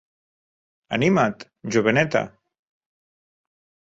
Anima't, 0.97 1.45
joveneta! 1.75 2.23